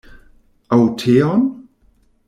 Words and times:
Aŭ 0.77 0.81
teon? 1.03 1.47